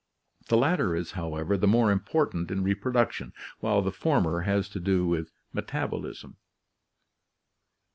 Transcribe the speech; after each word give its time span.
The 0.47 0.57
latter 0.57 0.95
is, 0.95 1.11
however, 1.11 1.55
the 1.55 1.67
more 1.67 1.91
important 1.91 2.49
in 2.49 2.63
reproduction, 2.63 3.33
while 3.59 3.83
the 3.83 3.91
former 3.91 4.39
has 4.41 4.67
to 4.69 4.79
do 4.79 5.05
with 5.05 5.31
metabolism. 5.53 6.37